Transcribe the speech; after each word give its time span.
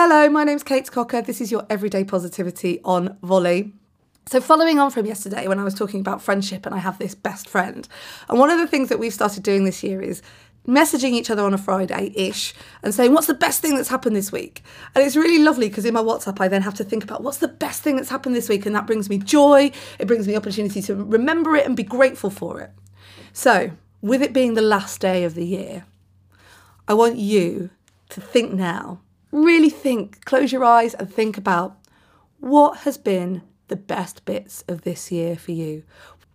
Hello, 0.00 0.28
my 0.28 0.44
name's 0.44 0.62
Kate 0.62 0.88
Cocker. 0.88 1.22
This 1.22 1.40
is 1.40 1.50
your 1.50 1.66
Everyday 1.68 2.04
Positivity 2.04 2.80
on 2.84 3.18
Volley. 3.20 3.72
So, 4.26 4.40
following 4.40 4.78
on 4.78 4.92
from 4.92 5.06
yesterday 5.06 5.48
when 5.48 5.58
I 5.58 5.64
was 5.64 5.74
talking 5.74 5.98
about 5.98 6.22
friendship, 6.22 6.66
and 6.66 6.72
I 6.72 6.78
have 6.78 7.00
this 7.00 7.16
best 7.16 7.48
friend, 7.48 7.88
and 8.28 8.38
one 8.38 8.48
of 8.48 8.60
the 8.60 8.68
things 8.68 8.90
that 8.90 9.00
we've 9.00 9.12
started 9.12 9.42
doing 9.42 9.64
this 9.64 9.82
year 9.82 10.00
is 10.00 10.22
messaging 10.68 11.14
each 11.14 11.30
other 11.30 11.42
on 11.42 11.52
a 11.52 11.58
Friday 11.58 12.12
ish 12.14 12.54
and 12.84 12.94
saying, 12.94 13.12
What's 13.12 13.26
the 13.26 13.34
best 13.34 13.60
thing 13.60 13.74
that's 13.74 13.88
happened 13.88 14.14
this 14.14 14.30
week? 14.30 14.62
And 14.94 15.04
it's 15.04 15.16
really 15.16 15.42
lovely 15.42 15.68
because 15.68 15.84
in 15.84 15.94
my 15.94 16.00
WhatsApp, 16.00 16.40
I 16.40 16.46
then 16.46 16.62
have 16.62 16.74
to 16.74 16.84
think 16.84 17.02
about 17.02 17.24
what's 17.24 17.38
the 17.38 17.48
best 17.48 17.82
thing 17.82 17.96
that's 17.96 18.08
happened 18.08 18.36
this 18.36 18.48
week. 18.48 18.66
And 18.66 18.76
that 18.76 18.86
brings 18.86 19.10
me 19.10 19.18
joy. 19.18 19.72
It 19.98 20.06
brings 20.06 20.28
me 20.28 20.36
opportunity 20.36 20.80
to 20.82 20.94
remember 20.94 21.56
it 21.56 21.66
and 21.66 21.76
be 21.76 21.82
grateful 21.82 22.30
for 22.30 22.60
it. 22.60 22.70
So, 23.32 23.72
with 24.00 24.22
it 24.22 24.32
being 24.32 24.54
the 24.54 24.62
last 24.62 25.00
day 25.00 25.24
of 25.24 25.34
the 25.34 25.44
year, 25.44 25.86
I 26.86 26.94
want 26.94 27.16
you 27.16 27.70
to 28.10 28.20
think 28.20 28.52
now, 28.52 29.00
really 29.30 29.70
think, 29.70 30.24
close 30.24 30.52
your 30.52 30.64
eyes 30.64 30.94
and 30.94 31.12
think 31.12 31.36
about 31.36 31.76
what 32.40 32.78
has 32.78 32.96
been 32.98 33.42
the 33.68 33.76
best 33.76 34.24
bits 34.24 34.64
of 34.68 34.82
this 34.82 35.12
year 35.12 35.36
for 35.36 35.52
you. 35.52 35.84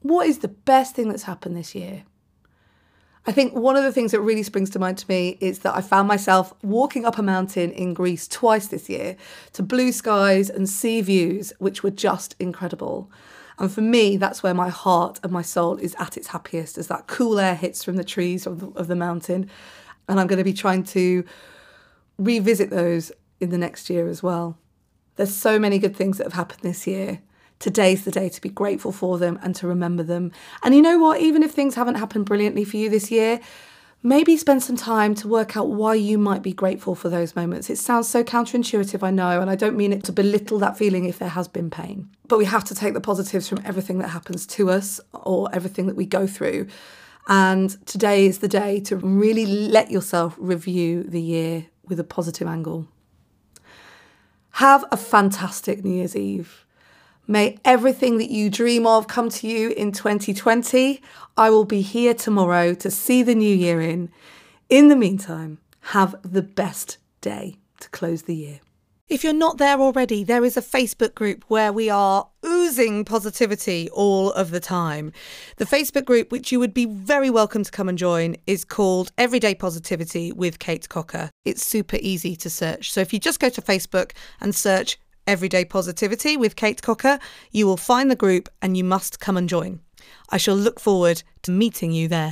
What 0.02 0.28
is 0.28 0.40
the 0.40 0.48
best 0.48 0.96
thing 0.96 1.10
that's 1.10 1.24
happened 1.24 1.56
this 1.56 1.74
year? 1.74 2.04
I 3.26 3.32
think 3.32 3.54
one 3.54 3.78
of 3.78 3.84
the 3.84 3.92
things 3.94 4.12
that 4.12 4.20
really 4.20 4.44
springs 4.44 4.70
to 4.72 4.80
mind 4.80 4.98
to 4.98 5.06
me 5.08 5.38
is 5.40 5.60
that 5.60 5.76
I 5.76 5.82
found 5.82 6.10
myself 6.10 6.54
walking 6.62 7.06
up 7.06 7.18
a 7.18 7.24
mountain 7.24 7.72
in 7.72 7.94
Greece 7.94 8.28
twice 8.28 8.68
this 8.68 8.90
year 8.90 9.16
to 9.54 9.64
blue 9.64 9.94
skies 9.94 10.50
and 10.50 10.68
sea 10.68 11.00
views, 11.00 11.54
which 11.58 11.84
were 11.84 11.92
just 11.92 12.36
incredible. 12.38 13.10
And 13.60 13.72
for 13.72 13.80
me, 13.82 14.18
that's 14.18 14.44
where 14.44 14.54
my 14.54 14.68
heart 14.68 15.22
and 15.24 15.32
my 15.32 15.42
soul 15.42 15.78
is 15.78 15.96
at 16.00 16.18
its 16.18 16.28
happiest 16.28 16.78
as 16.78 16.88
that 16.88 17.08
cool 17.08 17.40
air 17.40 17.56
hits 17.56 17.82
from 17.82 17.96
the 17.96 18.04
trees 18.04 18.46
of 18.46 18.60
the, 18.60 18.68
of 18.80 18.88
the 18.88 18.96
mountain. 18.96 19.50
And 20.10 20.20
I'm 20.20 20.28
going 20.28 20.38
to 20.38 20.44
be 20.44 20.54
trying 20.54 20.84
to 20.86 21.24
revisit 22.24 22.70
those 22.70 23.12
in 23.40 23.50
the 23.50 23.58
next 23.58 23.90
year 23.90 24.08
as 24.08 24.24
well. 24.24 24.58
There's 25.16 25.34
so 25.34 25.60
many 25.60 25.78
good 25.78 25.96
things 25.96 26.18
that 26.18 26.26
have 26.26 26.34
happened 26.34 26.62
this 26.62 26.88
year. 26.88 27.22
Today's 27.60 28.04
the 28.04 28.12
day 28.12 28.30
to 28.30 28.42
be 28.42 28.50
grateful 28.50 28.92
for 28.92 29.18
them 29.18 29.40
and 29.42 29.56
to 29.56 29.68
remember 29.68 30.04
them. 30.04 30.32
And 30.64 30.76
you 30.76 30.82
know 30.82 30.98
what? 30.98 31.22
Even 31.22 31.44
if 31.44 31.52
things 31.52 31.76
haven't 31.76 31.96
happened 31.96 32.26
brilliantly 32.26 32.66
for 32.66 32.78
you 32.78 32.90
this 32.90 33.12
year, 33.12 33.40
maybe 34.02 34.36
spend 34.36 34.62
some 34.64 34.76
time 34.76 35.16
to 35.16 35.28
work 35.28 35.56
out 35.56 35.70
why 35.70 35.94
you 35.94 36.18
might 36.18 36.42
be 36.42 36.52
grateful 36.52 36.96
for 36.96 37.10
those 37.10 37.36
moments. 37.36 37.70
It 37.70 37.78
sounds 37.78 38.10
so 38.10 38.24
counterintuitive, 38.24 39.02
I 39.02 39.12
know, 39.12 39.40
and 39.40 39.50
I 39.50 39.56
don't 39.56 39.78
mean 39.78 39.94
it 39.94 40.04
to 40.06 40.12
belittle 40.12 40.60
that 40.60 40.78
feeling 40.78 41.06
if 41.06 41.20
there 41.20 41.30
has 41.30 41.48
been 41.48 41.70
pain. 41.70 42.10
But 42.28 42.38
we 42.38 42.46
have 42.46 42.66
to 42.66 42.76
take 42.76 42.94
the 42.94 43.02
positives 43.02 43.48
from 43.48 43.62
everything 43.64 44.00
that 44.00 44.10
happens 44.10 44.46
to 44.48 44.70
us 44.70 45.00
or 45.14 45.48
everything 45.54 45.88
that 45.88 45.96
we 45.96 46.06
go 46.06 46.28
through. 46.28 46.68
And 47.28 47.70
today 47.86 48.26
is 48.26 48.40
the 48.40 48.50
day 48.50 48.82
to 48.82 48.98
really 48.98 49.46
let 49.46 49.90
yourself 49.90 50.36
review 50.38 51.04
the 51.04 51.22
year 51.22 51.68
with 51.94 52.00
a 52.00 52.04
positive 52.04 52.48
angle. 52.48 52.88
Have 54.54 54.84
a 54.92 54.98
fantastic 54.98 55.84
New 55.84 55.94
Year's 55.94 56.16
Eve. 56.16 56.66
May 57.28 57.60
everything 57.64 58.18
that 58.18 58.32
you 58.32 58.50
dream 58.50 58.88
of 58.88 59.08
come 59.08 59.30
to 59.30 59.48
you 59.48 59.70
in 59.70 59.92
2020. 59.92 61.02
I 61.38 61.50
will 61.52 61.66
be 61.66 61.82
here 61.82 62.16
tomorrow 62.16 62.74
to 62.74 62.90
see 62.90 63.22
the 63.22 63.36
new 63.36 63.56
year 63.56 63.80
in. 63.80 64.10
In 64.70 64.88
the 64.88 64.96
meantime, 64.96 65.60
have 65.92 66.16
the 66.24 66.42
best 66.42 66.98
day 67.22 67.58
to 67.80 67.90
close 67.90 68.24
the 68.24 68.36
year. 68.36 68.60
If 69.08 69.24
you're 69.24 69.34
not 69.34 69.60
there 69.60 69.80
already, 69.80 70.24
there 70.24 70.44
is 70.44 70.58
a 70.58 70.64
Facebook 70.64 71.14
group 71.14 71.46
where 71.48 71.72
we 71.72 71.92
are 71.92 72.28
oozing 72.64 73.04
positivity 73.04 73.90
all 73.90 74.32
of 74.32 74.50
the 74.52 74.60
time. 74.62 75.12
The 75.58 75.66
Facebook 75.66 76.06
group, 76.06 76.32
which 76.32 76.50
you 76.50 76.60
would 76.60 76.74
be 76.74 76.86
very 76.86 77.30
welcome 77.30 77.64
to 77.64 77.72
come 77.72 77.90
and 77.90 77.98
join, 77.98 78.38
is 78.48 78.64
called 78.64 79.12
Everyday 79.18 79.54
Positivity 79.54 80.32
with 80.32 80.60
Kate 80.60 80.88
Cocker. 80.88 81.30
It's 81.44 81.68
super 81.68 81.98
easy 82.00 82.38
to 82.38 82.50
search. 82.50 82.92
So 82.92 83.02
if 83.02 83.12
you 83.12 83.20
just 83.20 83.42
go 83.42 83.50
to 83.50 83.62
Facebook 83.62 84.14
and 84.40 84.56
search 84.56 84.98
Everyday 85.28 85.66
Positivity 85.66 86.38
with 86.38 86.56
Kate 86.56 86.82
Cocker, 86.82 87.20
you 87.52 87.66
will 87.68 87.76
find 87.76 88.10
the 88.10 88.16
group 88.16 88.48
and 88.62 88.78
you 88.78 88.86
must 88.86 89.20
come 89.20 89.36
and 89.36 89.50
join. 89.50 89.82
I 90.30 90.38
shall 90.38 90.56
look 90.56 90.80
forward 90.80 91.22
to 91.42 91.52
meeting 91.52 91.92
you 91.92 92.08
there. 92.08 92.32